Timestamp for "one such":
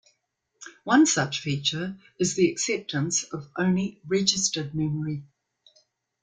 0.83-1.41